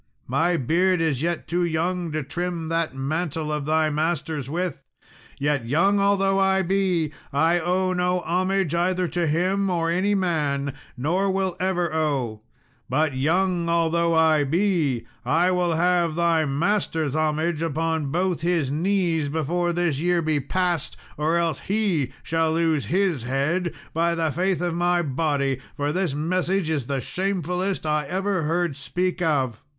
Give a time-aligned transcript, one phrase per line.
[0.25, 4.83] My beard is yet too young to trim that mantle of thy master's with;
[5.37, 10.73] yet, young although I be, I owe no homage either to him or any man
[10.97, 12.41] nor will ever owe.
[12.89, 19.29] But, young although I be, I will have thy master's homage upon both his knees
[19.29, 24.61] before this year be past, or else he shall lose his head, by the faith
[24.61, 29.61] of my body, for this message is the shamefullest I ever heard speak of.